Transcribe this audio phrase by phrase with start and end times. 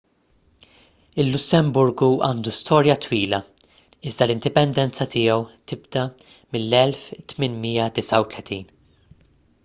[1.23, 3.39] il-lussemburgu għandu storja twila
[4.11, 5.35] iżda l-indipendenza tiegħu
[5.73, 6.05] tibda
[6.55, 8.57] mill-1839